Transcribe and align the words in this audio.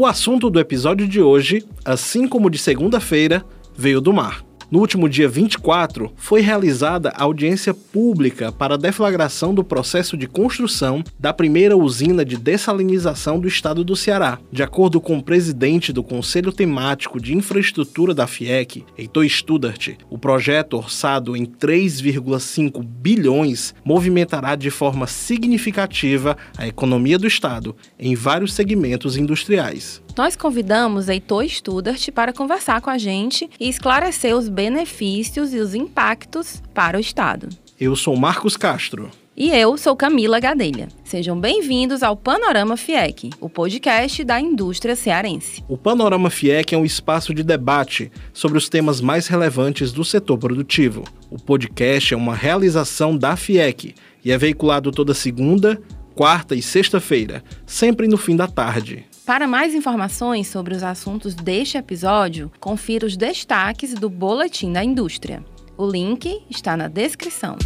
O 0.00 0.06
assunto 0.06 0.48
do 0.48 0.60
episódio 0.60 1.08
de 1.08 1.20
hoje, 1.20 1.64
assim 1.84 2.28
como 2.28 2.48
de 2.48 2.56
segunda-feira, 2.56 3.44
veio 3.76 4.00
do 4.00 4.12
mar. 4.12 4.47
No 4.70 4.80
último 4.80 5.08
dia 5.08 5.26
24, 5.26 6.12
foi 6.14 6.42
realizada 6.42 7.08
a 7.16 7.22
audiência 7.22 7.72
pública 7.72 8.52
para 8.52 8.74
a 8.74 8.78
deflagração 8.78 9.54
do 9.54 9.64
processo 9.64 10.14
de 10.14 10.26
construção 10.26 11.02
da 11.18 11.32
primeira 11.32 11.74
usina 11.74 12.22
de 12.22 12.36
dessalinização 12.36 13.40
do 13.40 13.48
estado 13.48 13.82
do 13.82 13.96
Ceará. 13.96 14.38
De 14.52 14.62
acordo 14.62 15.00
com 15.00 15.16
o 15.16 15.22
presidente 15.22 15.90
do 15.90 16.02
Conselho 16.02 16.52
Temático 16.52 17.18
de 17.18 17.34
Infraestrutura 17.34 18.12
da 18.12 18.26
FIEC, 18.26 18.84
Heitor 18.98 19.26
Studart, 19.26 19.94
o 20.10 20.18
projeto, 20.18 20.76
orçado 20.76 21.34
em 21.34 21.46
3,5 21.46 22.84
bilhões, 22.84 23.74
movimentará 23.82 24.54
de 24.54 24.68
forma 24.68 25.06
significativa 25.06 26.36
a 26.58 26.68
economia 26.68 27.18
do 27.18 27.26
estado 27.26 27.74
em 27.98 28.14
vários 28.14 28.52
segmentos 28.52 29.16
industriais 29.16 30.02
nós 30.18 30.34
convidamos 30.34 31.08
Heitor 31.08 31.48
Studart 31.48 32.10
para 32.10 32.32
conversar 32.32 32.80
com 32.80 32.90
a 32.90 32.98
gente 32.98 33.48
e 33.60 33.68
esclarecer 33.68 34.36
os 34.36 34.48
benefícios 34.48 35.54
e 35.54 35.58
os 35.58 35.76
impactos 35.76 36.60
para 36.74 36.98
o 36.98 37.00
Estado. 37.00 37.48
Eu 37.78 37.94
sou 37.94 38.16
Marcos 38.16 38.56
Castro. 38.56 39.08
E 39.36 39.50
eu 39.50 39.78
sou 39.78 39.94
Camila 39.94 40.40
Gadelha. 40.40 40.88
Sejam 41.04 41.38
bem-vindos 41.38 42.02
ao 42.02 42.16
Panorama 42.16 42.76
FIEC, 42.76 43.30
o 43.40 43.48
podcast 43.48 44.24
da 44.24 44.40
indústria 44.40 44.96
cearense. 44.96 45.62
O 45.68 45.78
Panorama 45.78 46.30
FIEC 46.30 46.74
é 46.74 46.78
um 46.78 46.84
espaço 46.84 47.32
de 47.32 47.44
debate 47.44 48.10
sobre 48.32 48.58
os 48.58 48.68
temas 48.68 49.00
mais 49.00 49.28
relevantes 49.28 49.92
do 49.92 50.04
setor 50.04 50.36
produtivo. 50.36 51.04
O 51.30 51.40
podcast 51.40 52.12
é 52.12 52.16
uma 52.16 52.34
realização 52.34 53.16
da 53.16 53.36
FIEC 53.36 53.94
e 54.24 54.32
é 54.32 54.36
veiculado 54.36 54.90
toda 54.90 55.14
segunda, 55.14 55.80
quarta 56.12 56.56
e 56.56 56.60
sexta-feira, 56.60 57.44
sempre 57.64 58.08
no 58.08 58.16
fim 58.16 58.34
da 58.34 58.48
tarde. 58.48 59.06
Para 59.28 59.46
mais 59.46 59.74
informações 59.74 60.46
sobre 60.46 60.74
os 60.74 60.82
assuntos 60.82 61.34
deste 61.34 61.76
episódio, 61.76 62.50
confira 62.58 63.04
os 63.04 63.14
destaques 63.14 63.92
do 63.92 64.08
Boletim 64.08 64.72
da 64.72 64.82
Indústria. 64.82 65.44
O 65.76 65.86
link 65.86 66.40
está 66.48 66.78
na 66.78 66.88
descrição. 66.88 67.58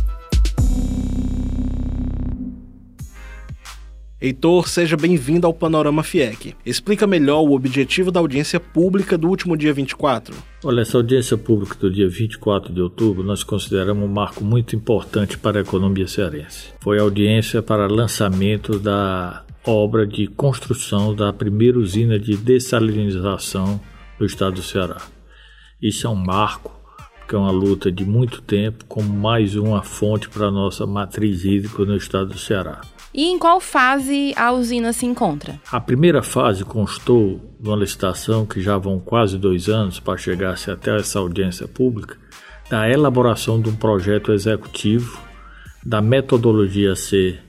Heitor, 4.20 4.66
seja 4.66 4.96
bem-vindo 4.96 5.46
ao 5.46 5.54
Panorama 5.54 6.02
FIEC. 6.02 6.56
Explica 6.66 7.06
melhor 7.06 7.42
o 7.42 7.52
objetivo 7.52 8.10
da 8.10 8.18
audiência 8.18 8.58
pública 8.58 9.16
do 9.16 9.28
último 9.28 9.56
dia 9.56 9.72
24. 9.72 10.34
Olha, 10.64 10.80
essa 10.80 10.96
audiência 10.96 11.38
pública 11.38 11.76
do 11.76 11.92
dia 11.92 12.08
24 12.08 12.72
de 12.72 12.80
outubro 12.80 13.22
nós 13.22 13.44
consideramos 13.44 14.02
um 14.02 14.12
marco 14.12 14.42
muito 14.42 14.74
importante 14.74 15.38
para 15.38 15.60
a 15.60 15.62
economia 15.62 16.08
cearense. 16.08 16.72
Foi 16.80 16.98
a 16.98 17.02
audiência 17.02 17.62
para 17.62 17.86
lançamento 17.86 18.80
da 18.80 19.44
obra 19.66 20.06
de 20.06 20.26
construção 20.26 21.14
da 21.14 21.32
primeira 21.32 21.78
usina 21.78 22.18
de 22.18 22.36
dessalinização 22.36 23.80
do 24.18 24.26
estado 24.26 24.54
do 24.54 24.62
Ceará. 24.62 24.98
Isso 25.80 26.06
é 26.06 26.10
um 26.10 26.16
marco, 26.16 26.72
que 27.28 27.34
é 27.34 27.38
uma 27.38 27.50
luta 27.50 27.90
de 27.90 28.04
muito 28.04 28.42
tempo, 28.42 28.84
como 28.86 29.08
mais 29.12 29.54
uma 29.56 29.82
fonte 29.82 30.28
para 30.28 30.46
a 30.46 30.50
nossa 30.50 30.86
matriz 30.86 31.44
hídrica 31.44 31.84
no 31.84 31.96
estado 31.96 32.30
do 32.30 32.38
Ceará. 32.38 32.80
E 33.14 33.24
em 33.24 33.38
qual 33.38 33.60
fase 33.60 34.32
a 34.36 34.52
usina 34.52 34.92
se 34.92 35.04
encontra? 35.04 35.60
A 35.70 35.80
primeira 35.80 36.22
fase 36.22 36.64
constou 36.64 37.40
de 37.60 37.68
uma 37.68 37.76
licitação 37.76 38.46
que 38.46 38.60
já 38.60 38.78
vão 38.78 38.98
quase 38.98 39.36
dois 39.36 39.68
anos 39.68 40.00
para 40.00 40.16
chegar-se 40.16 40.70
até 40.70 40.96
essa 40.96 41.18
audiência 41.18 41.68
pública, 41.68 42.16
da 42.70 42.88
elaboração 42.88 43.60
de 43.60 43.68
um 43.68 43.76
projeto 43.76 44.32
executivo, 44.32 45.20
da 45.84 46.00
metodologia 46.00 46.92
a 46.92 46.96
ser 46.96 47.42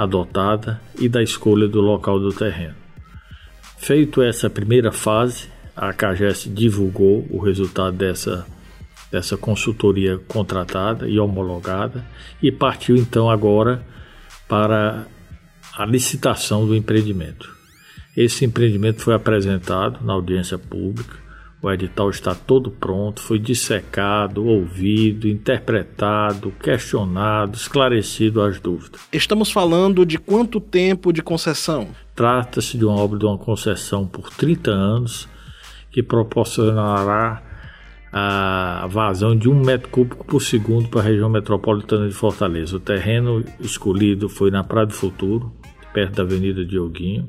adotada 0.00 0.80
e 0.98 1.10
da 1.10 1.22
escolha 1.22 1.68
do 1.68 1.78
local 1.82 2.18
do 2.18 2.32
terreno. 2.32 2.74
Feito 3.76 4.22
essa 4.22 4.48
primeira 4.48 4.90
fase, 4.90 5.48
a 5.76 5.92
CAGES 5.92 6.48
divulgou 6.50 7.26
o 7.30 7.38
resultado 7.38 7.98
dessa, 7.98 8.46
dessa 9.12 9.36
consultoria 9.36 10.16
contratada 10.26 11.06
e 11.06 11.20
homologada 11.20 12.02
e 12.42 12.50
partiu 12.50 12.96
então 12.96 13.28
agora 13.28 13.84
para 14.48 15.06
a 15.76 15.84
licitação 15.84 16.66
do 16.66 16.74
empreendimento. 16.74 17.54
Esse 18.16 18.46
empreendimento 18.46 19.02
foi 19.02 19.12
apresentado 19.12 20.02
na 20.02 20.14
audiência 20.14 20.56
pública 20.56 21.14
o 21.62 21.70
edital 21.70 22.08
está 22.08 22.34
todo 22.34 22.70
pronto, 22.70 23.20
foi 23.20 23.38
dissecado, 23.38 24.46
ouvido, 24.46 25.28
interpretado, 25.28 26.52
questionado, 26.52 27.56
esclarecido 27.56 28.40
as 28.40 28.58
dúvidas. 28.58 29.00
Estamos 29.12 29.52
falando 29.52 30.06
de 30.06 30.18
quanto 30.18 30.58
tempo 30.58 31.12
de 31.12 31.22
concessão? 31.22 31.88
Trata-se 32.14 32.78
de 32.78 32.84
uma 32.84 32.96
obra 32.96 33.18
de 33.18 33.26
uma 33.26 33.36
concessão 33.36 34.06
por 34.06 34.30
30 34.30 34.70
anos 34.70 35.28
que 35.90 36.02
proporcionará 36.02 37.42
a 38.12 38.86
vazão 38.90 39.36
de 39.36 39.48
um 39.48 39.54
metro 39.54 39.88
cúbico 39.88 40.24
por 40.24 40.40
segundo 40.40 40.88
para 40.88 41.00
a 41.00 41.04
região 41.04 41.28
metropolitana 41.28 42.08
de 42.08 42.14
Fortaleza. 42.14 42.76
O 42.76 42.80
terreno 42.80 43.44
escolhido 43.60 44.28
foi 44.28 44.50
na 44.50 44.64
Praia 44.64 44.86
do 44.86 44.94
Futuro, 44.94 45.52
perto 45.92 46.16
da 46.16 46.22
Avenida 46.22 46.64
Dioguinho. 46.64 47.28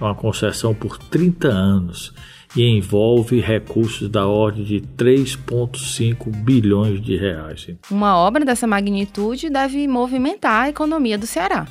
É 0.00 0.04
uma 0.04 0.14
concessão 0.14 0.74
por 0.74 0.98
30 0.98 1.48
anos 1.48 2.12
e 2.56 2.64
envolve 2.64 3.40
recursos 3.40 4.08
da 4.08 4.26
ordem 4.26 4.64
de 4.64 4.80
3,5 4.98 6.30
bilhões 6.42 7.00
de 7.00 7.16
reais. 7.16 7.68
Uma 7.90 8.16
obra 8.16 8.44
dessa 8.44 8.66
magnitude 8.66 9.48
deve 9.48 9.86
movimentar 9.86 10.64
a 10.64 10.68
economia 10.68 11.16
do 11.16 11.26
Ceará. 11.26 11.66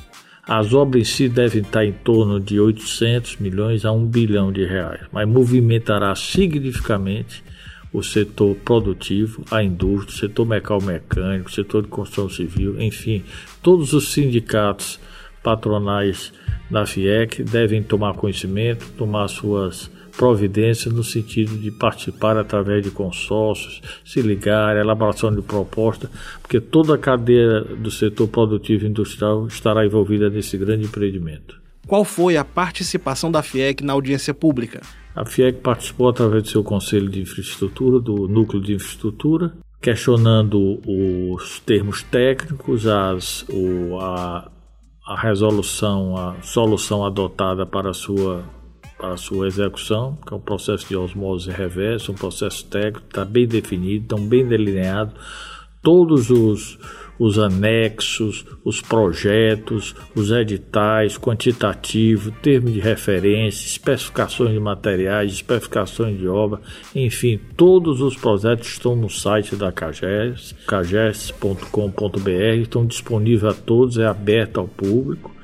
As 0.46 0.72
obras 0.72 1.02
em 1.02 1.04
si 1.04 1.28
devem 1.28 1.62
estar 1.62 1.84
em 1.84 1.92
torno 1.92 2.40
de 2.40 2.58
800 2.58 3.36
milhões 3.36 3.84
a 3.84 3.92
1 3.92 4.06
bilhão 4.06 4.50
de 4.50 4.64
reais, 4.64 5.02
mas 5.12 5.28
movimentará 5.28 6.14
significativamente 6.14 7.44
o 7.92 8.02
setor 8.02 8.56
produtivo, 8.56 9.44
a 9.50 9.62
indústria, 9.62 10.14
o 10.14 10.18
setor 10.18 10.46
mecânico, 10.46 11.48
o 11.48 11.52
setor 11.52 11.82
de 11.82 11.88
construção 11.88 12.28
civil, 12.28 12.80
enfim, 12.80 13.22
todos 13.62 13.92
os 13.92 14.12
sindicatos 14.12 14.98
patronais 15.42 16.32
da 16.70 16.86
FIEC 16.86 17.42
devem 17.42 17.82
tomar 17.82 18.14
conhecimento, 18.14 18.86
tomar 18.96 19.26
suas 19.28 19.90
providências 20.20 20.92
no 20.92 21.02
sentido 21.02 21.56
de 21.56 21.70
participar 21.70 22.36
através 22.36 22.84
de 22.84 22.90
consórcios, 22.90 23.80
se 24.04 24.20
ligar, 24.20 24.76
elaboração 24.76 25.34
de 25.34 25.40
proposta, 25.40 26.10
porque 26.42 26.60
toda 26.60 26.94
a 26.94 26.98
cadeia 26.98 27.62
do 27.62 27.90
setor 27.90 28.28
produtivo 28.28 28.84
e 28.84 28.88
industrial 28.88 29.46
estará 29.46 29.82
envolvida 29.82 30.28
nesse 30.28 30.58
grande 30.58 30.84
empreendimento. 30.84 31.58
Qual 31.86 32.04
foi 32.04 32.36
a 32.36 32.44
participação 32.44 33.32
da 33.32 33.42
FIEC 33.42 33.82
na 33.82 33.94
audiência 33.94 34.34
pública? 34.34 34.82
A 35.16 35.24
FIEC 35.24 35.60
participou 35.60 36.10
através 36.10 36.42
do 36.42 36.50
seu 36.50 36.62
Conselho 36.62 37.08
de 37.08 37.22
Infraestrutura, 37.22 37.98
do 37.98 38.28
Núcleo 38.28 38.62
de 38.62 38.74
Infraestrutura, 38.74 39.54
questionando 39.80 40.82
os 40.86 41.60
termos 41.60 42.02
técnicos, 42.02 42.86
as, 42.86 43.46
o, 43.48 43.98
a, 43.98 44.50
a 45.06 45.18
resolução, 45.18 46.14
a 46.14 46.42
solução 46.42 47.06
adotada 47.06 47.64
para 47.64 47.88
a 47.88 47.94
sua 47.94 48.59
para 49.00 49.14
a 49.14 49.16
sua 49.16 49.46
execução, 49.46 50.18
que 50.26 50.34
é 50.34 50.36
um 50.36 50.40
processo 50.40 50.86
de 50.86 50.96
osmose 50.96 51.50
reversa, 51.50 52.12
um 52.12 52.14
processo 52.14 52.66
técnico, 52.66 53.06
está 53.08 53.24
bem 53.24 53.46
definido, 53.46 54.02
estão 54.02 54.18
bem 54.20 54.46
delineado 54.46 55.14
todos 55.82 56.30
os, 56.30 56.78
os 57.18 57.38
anexos, 57.38 58.44
os 58.64 58.80
projetos, 58.82 59.94
os 60.14 60.30
editais, 60.30 61.16
quantitativo, 61.16 62.30
termo 62.42 62.70
de 62.70 62.80
referência, 62.80 63.66
especificações 63.66 64.52
de 64.52 64.60
materiais, 64.60 65.32
especificações 65.32 66.18
de 66.18 66.28
obra, 66.28 66.60
enfim, 66.94 67.40
todos 67.56 68.00
os 68.00 68.16
projetos 68.16 68.68
estão 68.68 68.94
no 68.94 69.08
site 69.08 69.56
da 69.56 69.72
CAGES, 69.72 70.54
cages.com.br, 70.66 72.30
estão 72.60 72.84
disponíveis 72.84 73.44
a 73.44 73.54
todos, 73.54 73.98
é 73.98 74.06
aberto 74.06 74.60
ao 74.60 74.68
público. 74.68 75.34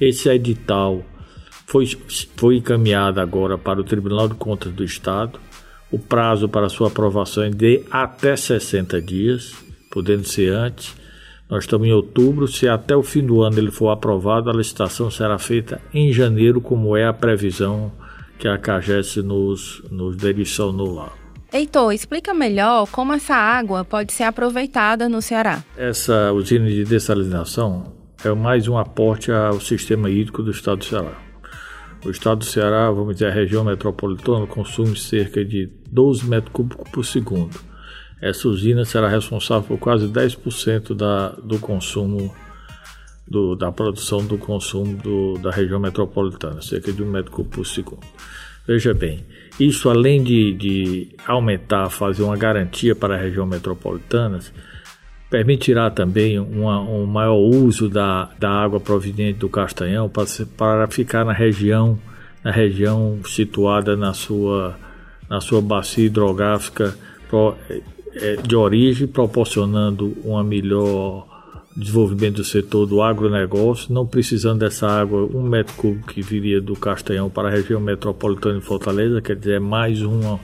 Esse 0.00 0.28
edital 0.28 1.04
foi, 1.72 1.86
foi 2.36 2.56
encaminhada 2.56 3.22
agora 3.22 3.56
para 3.56 3.80
o 3.80 3.84
Tribunal 3.84 4.28
de 4.28 4.34
Contas 4.34 4.70
do 4.70 4.84
Estado. 4.84 5.40
O 5.90 5.98
prazo 5.98 6.46
para 6.46 6.68
sua 6.68 6.88
aprovação 6.88 7.44
é 7.44 7.48
de 7.48 7.82
até 7.90 8.36
60 8.36 9.00
dias, 9.00 9.54
podendo 9.90 10.28
ser 10.28 10.52
antes. 10.52 10.94
Nós 11.48 11.64
estamos 11.64 11.88
em 11.88 11.92
outubro. 11.92 12.46
Se 12.46 12.68
até 12.68 12.94
o 12.94 13.02
fim 13.02 13.24
do 13.24 13.42
ano 13.42 13.58
ele 13.58 13.70
for 13.70 13.88
aprovado, 13.88 14.50
a 14.50 14.52
licitação 14.52 15.10
será 15.10 15.38
feita 15.38 15.80
em 15.94 16.12
janeiro, 16.12 16.60
como 16.60 16.94
é 16.94 17.06
a 17.06 17.12
previsão 17.12 17.90
que 18.38 18.46
a 18.46 18.58
CAGES 18.58 19.16
nos, 19.16 19.82
nos 19.90 20.14
direcionou 20.14 20.94
lá. 20.94 21.10
Heitor, 21.50 21.92
explica 21.92 22.34
melhor 22.34 22.86
como 22.90 23.14
essa 23.14 23.34
água 23.34 23.82
pode 23.82 24.12
ser 24.12 24.24
aproveitada 24.24 25.08
no 25.08 25.22
Ceará. 25.22 25.64
Essa 25.76 26.32
usina 26.32 26.66
de 26.68 26.84
dessalinização 26.84 27.92
é 28.22 28.32
mais 28.34 28.68
um 28.68 28.76
aporte 28.76 29.32
ao 29.32 29.58
sistema 29.60 30.10
hídrico 30.10 30.42
do 30.42 30.50
estado 30.50 30.78
do 30.78 30.84
Ceará. 30.84 31.31
O 32.04 32.10
estado 32.10 32.40
do 32.40 32.44
Ceará, 32.44 32.90
vamos 32.90 33.14
dizer, 33.14 33.26
a 33.26 33.30
região 33.30 33.62
metropolitana, 33.62 34.46
consome 34.46 34.98
cerca 34.98 35.44
de 35.44 35.70
12 35.90 36.26
metros 36.26 36.52
cúbicos 36.52 36.90
por 36.90 37.04
segundo. 37.04 37.60
Essa 38.20 38.48
usina 38.48 38.84
será 38.84 39.08
responsável 39.08 39.68
por 39.68 39.78
quase 39.78 40.08
10% 40.08 40.94
da, 40.94 41.28
do 41.30 41.58
consumo, 41.60 42.34
do, 43.26 43.54
da 43.54 43.70
produção 43.70 44.24
do 44.24 44.36
consumo 44.36 44.96
do, 44.96 45.34
da 45.38 45.50
região 45.50 45.78
metropolitana, 45.78 46.60
cerca 46.60 46.92
de 46.92 47.02
1 47.02 47.06
metro 47.06 47.30
cúbico 47.30 47.56
por 47.56 47.66
segundo. 47.66 48.06
Veja 48.66 48.94
bem, 48.94 49.24
isso 49.58 49.88
além 49.88 50.22
de, 50.22 50.54
de 50.54 51.08
aumentar, 51.26 51.88
fazer 51.88 52.22
uma 52.22 52.36
garantia 52.36 52.94
para 52.94 53.14
a 53.14 53.18
região 53.18 53.46
metropolitana, 53.46 54.40
permitirá 55.32 55.90
também 55.90 56.38
uma, 56.38 56.78
um 56.82 57.06
maior 57.06 57.38
uso 57.38 57.88
da, 57.88 58.28
da 58.38 58.50
água 58.50 58.78
proveniente 58.78 59.38
do 59.38 59.48
Castanhão 59.48 60.06
para, 60.06 60.26
para 60.58 60.86
ficar 60.88 61.24
na 61.24 61.32
região, 61.32 61.98
na 62.44 62.50
região 62.50 63.18
situada 63.24 63.96
na 63.96 64.12
sua, 64.12 64.76
na 65.30 65.40
sua 65.40 65.62
bacia 65.62 66.04
hidrográfica 66.04 66.94
é, 68.14 68.36
de 68.36 68.54
origem, 68.54 69.06
proporcionando 69.06 70.14
uma 70.22 70.44
melhor 70.44 71.26
desenvolvimento 71.74 72.36
do 72.36 72.44
setor 72.44 72.84
do 72.84 73.00
agronegócio, 73.00 73.90
não 73.90 74.06
precisando 74.06 74.58
dessa 74.58 74.86
água, 74.86 75.24
um 75.34 75.42
metro 75.42 75.74
cúbico 75.76 76.08
que 76.08 76.20
viria 76.20 76.60
do 76.60 76.76
Castanhão 76.76 77.30
para 77.30 77.48
a 77.48 77.50
região 77.50 77.80
metropolitana 77.80 78.60
de 78.60 78.66
Fortaleza, 78.66 79.22
quer 79.22 79.36
dizer, 79.36 79.54
é 79.54 79.60
mais 79.60 80.02
uma, 80.02 80.38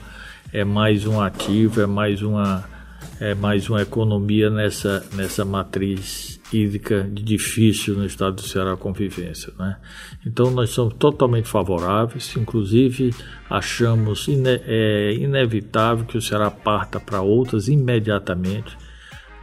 é 0.50 0.64
mais 0.64 1.06
um 1.06 1.20
ativo, 1.20 1.82
é 1.82 1.86
mais 1.86 2.22
uma 2.22 2.77
é 3.20 3.34
mais 3.34 3.68
uma 3.68 3.82
economia 3.82 4.48
nessa, 4.48 5.04
nessa 5.14 5.44
matriz 5.44 6.40
hídrica 6.52 7.08
difícil 7.12 7.94
no 7.94 8.06
estado 8.06 8.36
do 8.36 8.42
Ceará 8.42 8.76
convivência. 8.76 9.52
Né? 9.58 9.76
Então 10.24 10.50
nós 10.50 10.70
somos 10.70 10.94
totalmente 10.94 11.48
favoráveis, 11.48 12.34
inclusive 12.36 13.14
achamos 13.50 14.28
ine 14.28 14.60
é, 14.64 15.12
inevitável 15.14 16.06
que 16.06 16.16
o 16.16 16.22
Ceará 16.22 16.50
parta 16.50 17.00
para 17.00 17.20
outras 17.20 17.68
imediatamente, 17.68 18.76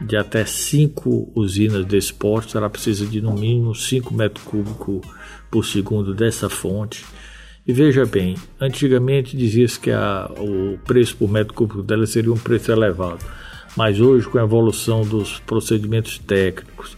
de 0.00 0.16
até 0.16 0.44
cinco 0.44 1.30
usinas 1.34 1.86
de 1.86 1.96
esporte, 1.96 2.52
será 2.52 2.68
precisa 2.68 3.06
de 3.06 3.20
no 3.20 3.32
mínimo 3.32 3.74
5 3.74 4.12
metros 4.12 4.44
cúbicos 4.44 5.00
por 5.50 5.64
segundo 5.64 6.12
dessa 6.12 6.50
fonte. 6.50 7.04
E 7.66 7.72
veja 7.72 8.04
bem, 8.04 8.36
antigamente 8.60 9.36
dizia-se 9.36 9.80
que 9.80 9.90
a, 9.90 10.30
o 10.38 10.78
preço 10.84 11.16
por 11.16 11.30
metro 11.30 11.54
cúbico 11.54 11.82
dela 11.82 12.06
seria 12.06 12.32
um 12.32 12.36
preço 12.36 12.70
elevado. 12.70 13.24
Mas 13.76 14.00
hoje, 14.00 14.26
com 14.26 14.38
a 14.38 14.42
evolução 14.42 15.02
dos 15.02 15.38
procedimentos 15.40 16.18
técnicos 16.18 16.96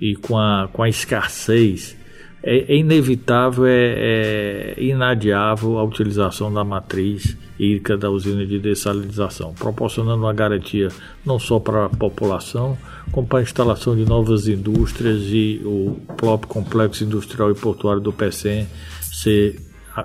e 0.00 0.14
com 0.14 0.38
a, 0.38 0.68
com 0.72 0.82
a 0.82 0.88
escassez, 0.88 1.96
é, 2.42 2.72
é 2.72 2.76
inevitável, 2.76 3.66
é, 3.66 3.94
é, 3.96 4.74
inadiável 4.78 5.78
a 5.78 5.84
utilização 5.84 6.52
da 6.52 6.64
matriz 6.64 7.36
hídrica 7.58 7.98
da 7.98 8.08
usina 8.08 8.46
de 8.46 8.58
dessalinização, 8.58 9.52
proporcionando 9.52 10.22
uma 10.22 10.32
garantia 10.32 10.88
não 11.26 11.38
só 11.38 11.58
para 11.58 11.86
a 11.86 11.88
população, 11.90 12.78
como 13.12 13.26
para 13.26 13.40
a 13.40 13.42
instalação 13.42 13.94
de 13.94 14.06
novas 14.06 14.48
indústrias 14.48 15.22
e 15.24 15.60
o 15.64 16.00
próprio 16.16 16.48
complexo 16.48 17.04
industrial 17.04 17.50
e 17.50 17.54
portuário 17.54 18.00
do 18.00 18.12
PECEM 18.12 18.66
ser 19.02 19.60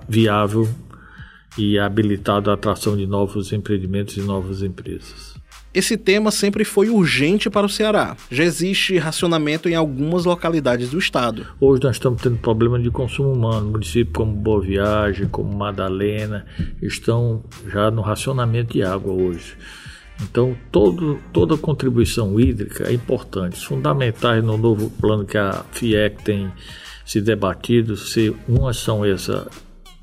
viável 0.10 0.68
e 1.58 1.80
habilitado 1.80 2.52
à 2.52 2.56
atração 2.56 2.98
de 2.98 3.08
novos 3.08 3.54
empreendimentos 3.54 4.18
e 4.18 4.22
novas 4.22 4.62
empresas. 4.62 5.35
Esse 5.76 5.98
tema 5.98 6.32
sempre 6.32 6.64
foi 6.64 6.90
urgente 6.90 7.50
para 7.50 7.66
o 7.66 7.70
Ceará. 7.70 8.16
Já 8.32 8.46
existe 8.46 8.98
racionamento 8.98 9.68
em 9.68 9.76
algumas 9.76 10.24
localidades 10.24 10.90
do 10.90 10.98
estado. 10.98 11.46
Hoje 11.60 11.84
nós 11.84 11.98
estamos 11.98 12.22
tendo 12.22 12.38
problema 12.38 12.80
de 12.80 12.90
consumo 12.90 13.34
humano. 13.34 13.72
Municípios 13.72 14.16
como 14.16 14.32
Boa 14.32 14.62
Viagem, 14.62 15.28
como 15.28 15.54
Madalena, 15.54 16.46
estão 16.82 17.44
já 17.68 17.92
no 17.92 18.02
racionamento 18.02 18.72
de 18.72 18.84
água 18.84 19.12
hoje. 19.12 19.58
Então, 20.24 20.56
todo, 20.72 21.20
toda 21.34 21.58
contribuição 21.58 22.40
hídrica 22.40 22.90
é 22.90 22.94
importante. 22.94 23.60
Fundamentais 23.60 24.42
no 24.42 24.58
novo 24.58 24.90
plano 24.90 25.26
que 25.26 25.38
a 25.38 25.66
FIEC 25.74 26.24
tem 26.24 26.54
se 27.06 27.20
debatido, 27.20 27.98
se 27.98 28.34
umas 28.48 28.78
são 28.78 29.04
essa 29.04 29.46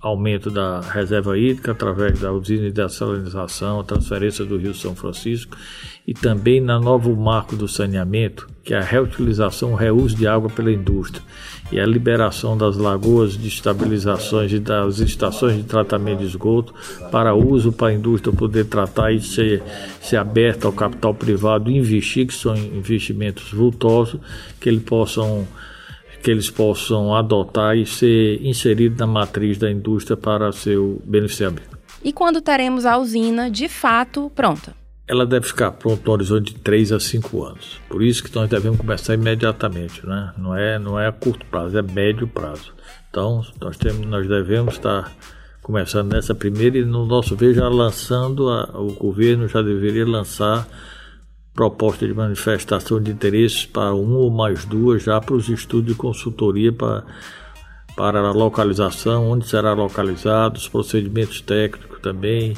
aumento 0.03 0.51
da 0.51 0.81
reserva 0.81 1.39
hídrica 1.39 1.71
através 1.71 2.19
da 2.19 2.33
usina 2.33 2.63
de 2.63 2.73
dessalinização, 2.73 3.79
a 3.79 3.85
transferência 3.85 4.45
do 4.45 4.57
Rio 4.57 4.75
São 4.75 4.97
Francisco 4.97 5.57
e 6.05 6.13
também 6.13 6.61
na 6.61 6.81
novo 6.81 7.15
marco 7.15 7.55
do 7.55 7.69
saneamento, 7.69 8.49
que 8.65 8.75
é 8.75 8.79
a 8.79 8.83
reutilização, 8.83 9.73
o 9.73 9.77
reuso 9.77 10.17
de 10.17 10.27
água 10.27 10.51
pela 10.51 10.73
indústria 10.73 11.23
e 11.71 11.79
a 11.79 11.87
liberação 11.87 12.59
das 12.59 12.77
lagoas 12.77 13.39
de 13.39 13.47
estabilizações 13.47 14.53
e 14.53 14.59
das 14.59 14.99
estações 14.99 15.57
de 15.57 15.63
tratamento 15.63 16.19
de 16.19 16.27
esgoto 16.27 16.75
para 17.13 17.33
uso 17.35 17.73
para 17.73 17.89
a 17.89 17.95
indústria 17.95 18.35
poder 18.35 18.65
tratar 18.65 19.13
e 19.13 19.21
ser, 19.21 19.63
ser 20.01 20.17
aberta 20.17 20.67
ao 20.67 20.73
capital 20.73 21.15
privado 21.15 21.71
investir, 21.71 22.27
que 22.27 22.35
são 22.35 22.57
investimentos 22.57 23.53
vultosos, 23.53 24.21
que 24.61 24.69
eles 24.69 24.83
possam 24.83 25.47
que 26.23 26.31
eles 26.31 26.49
possam 26.49 27.15
adotar 27.15 27.77
e 27.77 27.85
ser 27.85 28.41
inserido 28.43 28.99
na 28.99 29.07
matriz 29.07 29.59
da 29.59 29.71
indústria 29.71 30.17
para 30.17 30.53
seu 30.53 31.03
beneficiamento. 31.05 31.79
E 32.05 32.13
quando 32.13 32.41
teremos 32.41 32.87
a 32.87 32.97
usina 32.97 33.51
de 33.51 33.69
fato 33.69 34.31
pronta? 34.35 34.75
Ela 35.07 35.27
deve 35.27 35.47
ficar 35.47 35.73
pronta 35.73 36.03
no 36.07 36.13
horizonte 36.13 36.55
de 36.55 36.61
3 36.61 36.93
a 36.93 37.01
5 37.01 37.45
anos. 37.45 37.81
Por 37.89 38.03
isso 38.03 38.23
que 38.23 38.35
nós 38.35 38.49
devemos 38.49 38.79
começar 38.79 39.15
imediatamente, 39.15 40.07
né? 40.07 40.33
Não 40.39 40.57
é, 40.57 40.79
não 40.79 40.99
é 40.99 41.09
a 41.09 41.13
curto 41.13 41.45
prazo, 41.47 41.77
é 41.77 41.83
médio 41.83 42.27
prazo. 42.27 42.73
Então, 43.11 43.45
nós, 43.61 43.77
temos, 43.77 44.07
nós 44.07 44.27
devemos 44.27 44.75
estar 44.75 45.13
começando 45.61 46.13
nessa 46.13 46.35
primeira 46.35 46.79
e 46.79 46.85
no 46.85 47.05
nosso 47.05 47.37
ver 47.37 47.55
já 47.55 47.69
lançando, 47.69 48.49
a, 48.49 48.65
o 48.81 48.93
governo 48.95 49.47
já 49.49 49.61
deveria 49.61 50.07
lançar 50.07 50.67
proposta 51.55 52.07
de 52.07 52.15
manifestação 52.15 53.01
de 53.01 53.11
interesses 53.11 53.67
para 53.67 53.93
uma 53.95 54.17
ou 54.17 54.31
mais 54.31 54.65
duas, 54.65 55.03
já 55.03 55.21
para 55.21 55.35
os 55.35 55.49
estudos 55.49 55.93
de 55.93 55.95
consultoria 55.95 56.73
para, 56.73 57.05
para 57.97 58.21
a 58.21 58.33
localização, 58.33 59.31
onde 59.31 59.47
será 59.47 59.75
localizado, 59.75 60.57
os 60.57 60.69
procedimentos 60.69 61.41
técnicos 61.41 62.01
também 62.01 62.55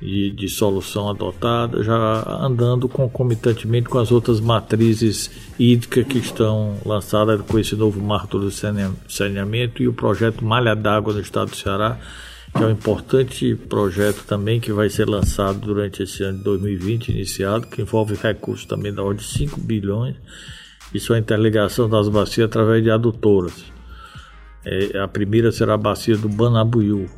de, 0.00 0.30
de 0.30 0.48
solução 0.48 1.08
adotada, 1.08 1.82
já 1.82 2.26
andando 2.40 2.86
concomitantemente 2.88 3.88
com 3.88 3.98
as 3.98 4.12
outras 4.12 4.40
matrizes 4.40 5.30
hídricas 5.58 6.06
que 6.06 6.18
estão 6.18 6.76
lançadas 6.84 7.40
com 7.40 7.58
esse 7.58 7.74
novo 7.74 8.02
marco 8.02 8.38
do 8.38 8.50
saneamento 8.50 9.82
e 9.82 9.88
o 9.88 9.94
projeto 9.94 10.44
Malha 10.44 10.76
d'Água 10.76 11.14
no 11.14 11.20
estado 11.20 11.50
do 11.50 11.56
Ceará, 11.56 11.98
que 12.54 12.62
é 12.62 12.66
um 12.66 12.70
importante 12.70 13.54
projeto 13.68 14.24
também 14.24 14.60
que 14.60 14.72
vai 14.72 14.88
ser 14.88 15.08
lançado 15.08 15.58
durante 15.58 16.04
esse 16.04 16.22
ano 16.22 16.38
de 16.38 16.44
2020, 16.44 17.08
iniciado, 17.08 17.66
que 17.66 17.82
envolve 17.82 18.14
recursos 18.14 18.64
também 18.64 18.94
da 18.94 19.02
ordem 19.02 19.24
de 19.24 19.32
5 19.32 19.60
bilhões, 19.60 20.16
isso 20.94 21.12
é 21.12 21.16
a 21.16 21.18
interligação 21.18 21.88
das 21.88 22.08
bacias 22.08 22.46
através 22.46 22.82
de 22.82 22.90
adutoras. 22.90 23.64
É, 24.64 24.98
a 24.98 25.08
primeira 25.08 25.50
será 25.50 25.74
a 25.74 25.78
bacia 25.78 26.16
do 26.16 26.28
Banabuiú. 26.28 27.10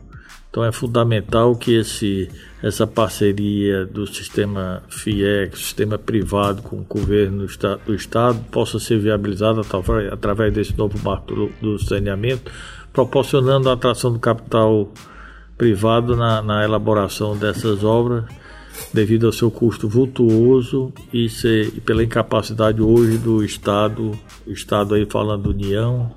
Então 0.49 0.65
é 0.65 0.73
fundamental 0.73 1.55
que 1.55 1.75
esse, 1.75 2.31
essa 2.63 2.87
parceria 2.87 3.85
do 3.85 4.07
sistema 4.07 4.83
FIEC, 4.89 5.59
sistema 5.59 5.99
privado 5.99 6.63
com 6.63 6.77
o 6.77 6.85
governo 6.85 7.47
do 7.85 7.95
Estado, 7.95 8.43
possa 8.51 8.79
ser 8.79 8.99
viabilizada 8.99 9.61
através, 9.61 10.11
através 10.11 10.55
desse 10.55 10.77
novo 10.79 10.99
marco 11.05 11.35
do, 11.35 11.53
do 11.61 11.79
saneamento, 11.79 12.51
proporcionando 12.91 13.69
a 13.69 13.75
atração 13.75 14.11
do 14.11 14.19
capital 14.19 14.91
privado 15.57 16.17
na, 16.17 16.43
na 16.43 16.65
elaboração 16.65 17.37
dessas 17.37 17.83
obras 17.83 18.25
devido 18.93 19.27
ao 19.27 19.33
seu 19.33 19.51
custo 19.51 19.89
vultuoso 19.89 20.93
e, 21.13 21.29
ser, 21.29 21.73
e 21.77 21.81
pela 21.81 22.05
incapacidade 22.05 22.83
hoje 22.83 23.19
do 23.19 23.45
Estado, 23.45 24.19
Estado 24.47 24.95
aí 24.95 25.07
falando 25.07 25.51
União, 25.51 26.13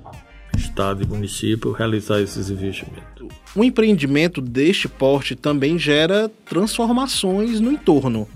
Estado 0.56 1.02
e 1.02 1.06
município, 1.06 1.72
realizar 1.72 2.20
esses 2.20 2.50
investimentos. 2.50 3.28
Um 3.56 3.64
empreendimento 3.64 4.40
deste 4.40 4.88
porte 4.88 5.34
também 5.34 5.78
gera 5.78 6.30
transformações 6.44 7.60
no 7.60 7.72
entorno. 7.72 8.28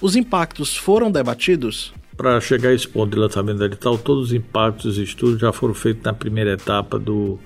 Os 0.00 0.16
impactos 0.16 0.76
foram 0.76 1.10
debatidos? 1.10 1.92
Para 2.16 2.40
chegar 2.40 2.70
a 2.70 2.74
esse 2.74 2.86
ponto 2.86 3.10
de 3.10 3.18
lançamento 3.18 3.58
da 3.58 3.66
edital, 3.66 3.96
todos 3.96 4.26
os 4.26 4.32
impactos 4.32 4.98
e 4.98 5.02
estudos 5.02 5.40
já 5.40 5.52
foram 5.52 5.74
feitos 5.74 6.02
na 6.02 6.12
primeira 6.12 6.52
etapa 6.52 6.98
do, 6.98 7.38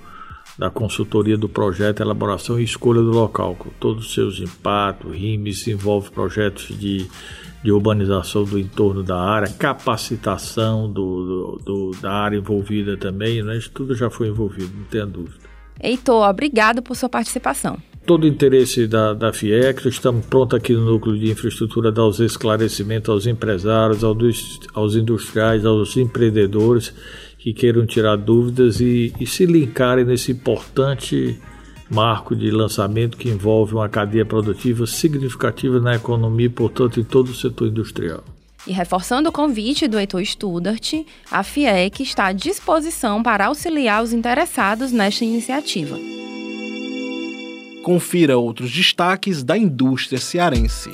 da 0.59 0.71
consultoria 0.71 1.37
do 1.37 1.49
projeto, 1.49 2.01
elaboração 2.01 2.59
e 2.59 2.65
escolha 2.65 3.01
do 3.01 3.11
local, 3.11 3.55
com 3.57 3.69
todos 3.79 4.07
os 4.07 4.15
seus 4.15 4.41
impactos, 4.41 5.15
RIMES, 5.15 5.67
envolve 5.69 6.11
projetos 6.11 6.69
de, 6.79 7.07
de 7.63 7.71
urbanização 7.71 8.45
do 8.45 8.59
entorno 8.59 9.03
da 9.03 9.21
área, 9.21 9.49
capacitação 9.49 10.91
do, 10.91 11.27
do, 11.27 11.63
do, 11.65 11.91
da 12.01 12.11
área 12.11 12.39
envolvida 12.39 12.97
também, 12.97 13.43
né? 13.43 13.57
isso 13.57 13.71
tudo 13.71 13.95
já 13.95 14.09
foi 14.09 14.29
envolvido, 14.29 14.73
não 14.75 14.85
tenha 14.85 15.07
dúvida. 15.07 15.47
Heitor, 15.79 16.27
obrigado 16.27 16.81
por 16.83 16.97
sua 16.97 17.09
participação. 17.09 17.77
Todo 18.07 18.23
o 18.23 18.27
interesse 18.27 18.87
da, 18.87 19.13
da 19.13 19.33
FIEC, 19.33 19.89
estamos 19.89 20.25
prontos 20.25 20.57
aqui 20.57 20.73
no 20.73 20.93
Núcleo 20.93 21.19
de 21.19 21.31
Infraestrutura 21.31 21.91
dar 21.91 22.07
os 22.07 22.21
esclarecimentos 22.21 23.11
aos 23.11 23.27
empresários, 23.27 24.05
aos, 24.05 24.61
aos 24.73 24.95
industriais, 24.95 25.67
aos 25.67 25.97
empreendedores 25.97 26.95
que 27.47 27.53
queiram 27.53 27.87
tirar 27.87 28.17
dúvidas 28.17 28.81
e, 28.81 29.15
e 29.21 29.25
se 29.25 29.47
linkarem 29.47 30.05
nesse 30.05 30.33
importante 30.33 31.39
marco 31.89 32.35
de 32.35 32.51
lançamento 32.51 33.17
que 33.17 33.29
envolve 33.29 33.73
uma 33.73 33.89
cadeia 33.89 34.27
produtiva 34.27 34.85
significativa 34.85 35.79
na 35.79 35.95
economia 35.95 36.47
e, 36.47 36.49
portanto, 36.49 36.99
em 36.99 37.05
todo 37.05 37.29
o 37.29 37.35
setor 37.37 37.69
industrial. 37.69 38.25
E 38.67 38.73
reforçando 38.73 39.29
o 39.29 39.33
convite 39.33 39.87
do 39.87 39.97
Heitor 39.97 40.25
Studart, 40.25 40.93
a 41.31 41.45
FIEC 41.45 42.03
está 42.03 42.27
à 42.27 42.33
disposição 42.33 43.23
para 43.23 43.47
auxiliar 43.47 44.03
os 44.03 44.13
interessados 44.13 44.91
nesta 44.91 45.25
iniciativa. 45.25 45.97
Confira 47.85 48.37
outros 48.37 48.73
destaques 48.73 49.45
da 49.45 49.57
indústria 49.57 50.19
cearense. 50.19 50.91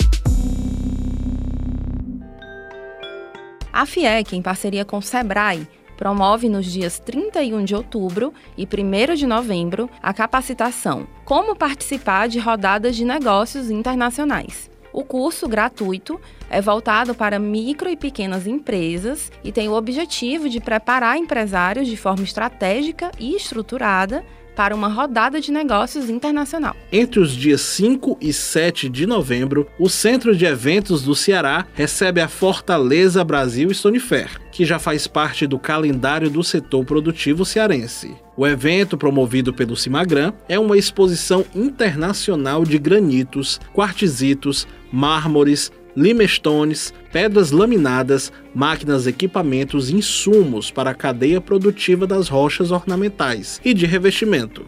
A 3.73 3.87
FIEC, 3.87 4.35
em 4.35 4.41
parceria 4.43 4.85
com 4.85 4.99
o 4.99 5.01
SEBRAE, 5.01 5.67
promove 5.97 6.49
nos 6.49 6.65
dias 6.65 6.99
31 6.99 7.63
de 7.63 7.75
outubro 7.75 8.33
e 8.57 8.65
1 8.65 9.15
de 9.15 9.25
novembro 9.25 9.89
a 10.01 10.13
capacitação 10.13 11.07
Como 11.25 11.55
participar 11.55 12.27
de 12.27 12.39
rodadas 12.39 12.95
de 12.95 13.05
negócios 13.05 13.69
internacionais. 13.69 14.69
O 14.91 15.03
curso 15.03 15.47
gratuito 15.47 16.21
é 16.49 16.61
voltado 16.61 17.15
para 17.15 17.39
micro 17.39 17.89
e 17.89 17.95
pequenas 17.95 18.47
empresas 18.47 19.31
e 19.43 19.51
tem 19.51 19.67
o 19.67 19.73
objetivo 19.73 20.49
de 20.49 20.59
preparar 20.59 21.17
empresários 21.17 21.87
de 21.87 21.97
forma 21.97 22.23
estratégica 22.23 23.11
e 23.19 23.35
estruturada 23.35 24.23
para 24.55 24.75
uma 24.75 24.87
rodada 24.87 25.41
de 25.41 25.51
negócios 25.51 26.09
internacional. 26.09 26.75
Entre 26.91 27.19
os 27.19 27.31
dias 27.31 27.61
5 27.61 28.17
e 28.21 28.31
7 28.31 28.89
de 28.89 29.05
novembro, 29.05 29.67
o 29.79 29.89
Centro 29.89 30.35
de 30.35 30.45
Eventos 30.45 31.01
do 31.01 31.15
Ceará 31.15 31.65
recebe 31.73 32.21
a 32.21 32.27
Fortaleza 32.27 33.23
Brasil 33.23 33.73
Stone 33.73 33.99
Fair, 33.99 34.39
que 34.51 34.65
já 34.65 34.79
faz 34.79 35.07
parte 35.07 35.47
do 35.47 35.57
calendário 35.57 36.29
do 36.29 36.43
setor 36.43 36.85
produtivo 36.85 37.43
cearense. 37.45 38.15
O 38.35 38.47
evento, 38.47 38.97
promovido 38.97 39.53
pelo 39.53 39.75
Cimagran, 39.75 40.33
é 40.49 40.57
uma 40.57 40.77
exposição 40.77 41.45
internacional 41.53 42.63
de 42.63 42.77
granitos, 42.77 43.59
quartzitos, 43.73 44.67
mármores, 44.91 45.71
limestones, 45.95 46.93
pedras 47.11 47.51
laminadas, 47.51 48.31
máquinas, 48.53 49.07
equipamentos 49.07 49.89
e 49.89 49.95
insumos 49.95 50.71
para 50.71 50.91
a 50.91 50.95
cadeia 50.95 51.39
produtiva 51.39 52.05
das 52.07 52.27
rochas 52.27 52.71
ornamentais 52.71 53.61
e 53.63 53.73
de 53.73 53.85
revestimento. 53.85 54.65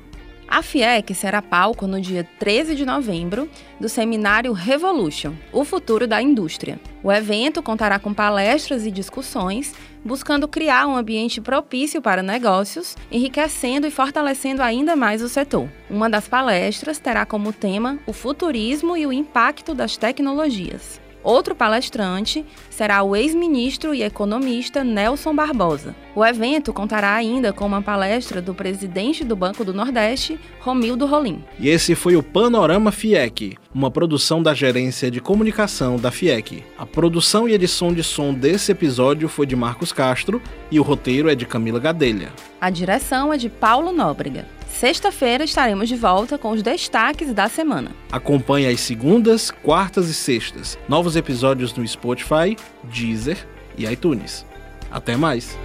A 0.48 0.62
FIEC 0.62 1.14
será 1.16 1.42
palco 1.42 1.88
no 1.88 2.00
dia 2.00 2.24
13 2.40 2.76
de 2.76 2.86
novembro 2.86 3.50
do 3.80 3.90
seminário 3.90 4.54
Revolution, 4.54 5.34
o 5.52 5.66
futuro 5.66 6.08
da 6.08 6.22
indústria. 6.22 6.80
O 7.04 7.12
evento 7.12 7.64
contará 7.64 7.98
com 7.98 8.14
palestras 8.14 8.86
e 8.86 8.92
discussões, 8.92 9.74
buscando 10.04 10.48
criar 10.48 10.86
um 10.88 10.96
ambiente 10.96 11.42
propício 11.42 12.00
para 12.00 12.22
negócios, 12.22 12.96
enriquecendo 13.12 13.88
e 13.88 13.92
fortalecendo 13.92 14.62
ainda 14.62 14.96
mais 14.96 15.24
o 15.24 15.30
setor. 15.30 15.68
Uma 15.90 16.10
das 16.10 16.28
palestras 16.28 17.00
terá 17.00 17.26
como 17.26 17.52
tema 17.52 17.98
o 18.06 18.14
futurismo 18.14 18.96
e 18.96 19.06
o 19.06 19.12
impacto 19.12 19.74
das 19.74 19.98
tecnologias. 19.98 21.02
Outro 21.26 21.56
palestrante 21.56 22.46
será 22.70 23.02
o 23.02 23.16
ex-ministro 23.16 23.96
e 23.96 24.04
economista 24.04 24.84
Nelson 24.84 25.34
Barbosa. 25.34 25.96
O 26.16 26.24
evento 26.24 26.72
contará 26.72 27.16
ainda 27.16 27.52
com 27.52 27.66
uma 27.66 27.82
palestra 27.82 28.40
do 28.40 28.54
presidente 28.54 29.24
do 29.24 29.36
Banco 29.36 29.66
do 29.66 29.74
Nordeste, 29.74 30.40
Romildo 30.60 31.08
Rolim. 31.08 31.44
E 31.60 31.68
esse 31.68 31.96
foi 31.96 32.16
o 32.16 32.22
Panorama 32.22 32.92
FIEC, 32.92 33.58
uma 33.74 33.90
produção 33.90 34.44
da 34.44 34.54
Gerência 34.54 35.10
de 35.10 35.20
Comunicação 35.20 35.98
da 35.98 36.12
FIEC. 36.12 36.64
A 36.78 36.86
produção 36.86 37.50
e 37.50 37.54
edição 37.54 37.92
de 37.92 38.04
som 38.04 38.32
desse 38.32 38.72
episódio 38.72 39.28
foi 39.28 39.48
de 39.48 39.56
Marcos 39.56 39.92
Castro 39.92 40.40
e 40.70 40.80
o 40.80 40.84
roteiro 40.84 41.28
é 41.28 41.34
de 41.34 41.48
Camila 41.48 41.80
Gadelha. 41.80 42.32
A 42.62 42.70
direção 42.70 43.34
é 43.34 43.38
de 43.38 43.50
Paulo 43.50 43.92
Nóbrega. 43.92 44.46
Sexta-feira 44.80 45.46
estaremos 45.46 45.88
de 45.88 45.96
volta 45.96 46.38
com 46.38 46.52
os 46.52 46.62
destaques 46.62 47.34
da 47.34 47.48
semana. 47.48 47.92
Acompanhe 48.12 48.68
as 48.68 48.82
segundas, 48.82 49.50
quartas 49.50 50.10
e 50.10 50.14
sextas. 50.14 50.78
Novos 50.90 51.16
episódios 51.16 51.74
no 51.74 51.88
Spotify, 51.88 52.58
Deezer 52.84 53.48
e 53.78 53.86
iTunes. 53.86 54.46
Até 54.92 55.16
mais! 55.16 55.58